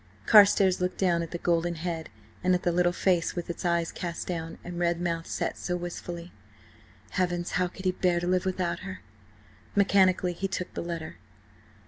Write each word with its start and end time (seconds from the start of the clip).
Carstares 0.25 0.81
looked 0.81 0.97
down 0.97 1.21
at 1.21 1.29
the 1.29 1.37
golden 1.37 1.75
head, 1.75 2.09
and 2.43 2.55
at 2.55 2.63
the 2.63 2.71
little 2.71 2.91
face 2.91 3.35
with 3.35 3.51
its 3.51 3.63
eyes 3.63 3.91
cast 3.91 4.25
down, 4.25 4.57
and 4.63 4.79
red 4.79 4.99
mouth 4.99 5.27
set 5.27 5.59
so 5.59 5.77
wistfully. 5.77 6.31
Heavens, 7.11 7.51
how 7.51 7.67
could 7.67 7.85
he 7.85 7.91
bear 7.91 8.19
to 8.19 8.25
live 8.25 8.47
without 8.47 8.79
her! 8.79 9.01
Mechanically 9.75 10.33
he 10.33 10.47
took 10.47 10.73
the 10.73 10.81
letter. 10.81 11.17